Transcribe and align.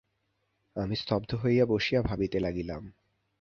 আমি 0.75 0.95
স্তব্ধ 0.95 1.29
হইয়া 1.35 1.65
বসিয়া 1.65 2.01
ভাবিতে 2.01 2.37
লাগিলাম। 2.39 2.83